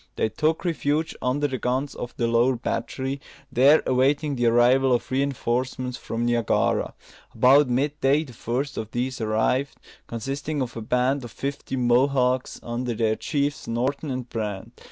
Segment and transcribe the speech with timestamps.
[0.15, 5.11] They took refuge under the guns of the lower battery, there awaiting the arrival of
[5.11, 6.95] reinforcements from Niagara.
[7.35, 9.77] About mid day the first of these arrived,
[10.07, 14.79] consisting of a band of fifty Mohawks, under their chiefs, Norton and Brant.